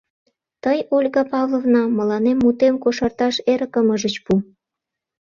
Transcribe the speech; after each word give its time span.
—Тый, 0.63 0.79
Ольга 0.97 1.23
Павловна, 1.31 1.83
мыланем 1.97 2.37
мутем 2.43 2.75
кошарташ 2.83 3.35
эрыкым 3.51 3.87
ыжыч 3.95 4.15
пу. 4.25 4.33